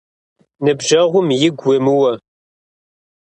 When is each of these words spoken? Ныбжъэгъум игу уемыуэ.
Ныбжъэгъум 0.63 1.27
игу 1.47 1.65
уемыуэ. 1.67 2.11